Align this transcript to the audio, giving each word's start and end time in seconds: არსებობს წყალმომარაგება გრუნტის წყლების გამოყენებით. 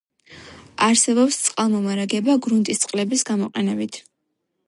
არსებობს 0.85 1.37
წყალმომარაგება 1.49 2.37
გრუნტის 2.47 2.83
წყლების 2.87 3.27
გამოყენებით. 3.31 4.01